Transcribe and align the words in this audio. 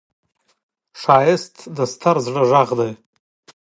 ښایست 1.01 1.55
د 1.77 1.77
ستر 1.93 2.15
زړه 2.25 2.41
غږ 2.51 2.69
دی 2.79 2.91